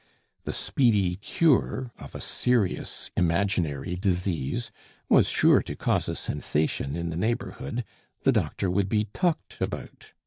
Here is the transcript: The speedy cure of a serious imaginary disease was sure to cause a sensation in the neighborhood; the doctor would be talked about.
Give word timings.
The 0.45 0.51
speedy 0.53 1.15
cure 1.15 1.91
of 1.99 2.15
a 2.15 2.21
serious 2.21 3.11
imaginary 3.15 3.95
disease 3.95 4.71
was 5.09 5.29
sure 5.29 5.61
to 5.61 5.75
cause 5.75 6.09
a 6.09 6.15
sensation 6.15 6.95
in 6.95 7.11
the 7.11 7.15
neighborhood; 7.15 7.85
the 8.23 8.31
doctor 8.31 8.71
would 8.71 8.89
be 8.89 9.03
talked 9.13 9.57
about. 9.61 10.13